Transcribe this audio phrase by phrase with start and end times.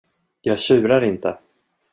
[0.41, 1.37] Jag tjurar inte.